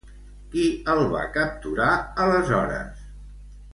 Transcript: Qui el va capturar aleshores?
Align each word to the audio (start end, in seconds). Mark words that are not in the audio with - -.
Qui 0.53 0.63
el 0.93 1.01
va 1.11 1.21
capturar 1.35 1.91
aleshores? 2.25 3.05